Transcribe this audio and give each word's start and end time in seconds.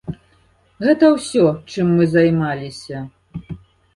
Гэта 0.85 1.09
ўсё, 1.15 1.43
чым 1.73 1.91
мы 1.99 2.07
займаліся. 2.15 3.03